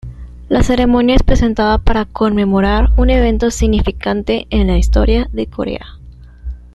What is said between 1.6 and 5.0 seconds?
para conmemorar un evento significante en la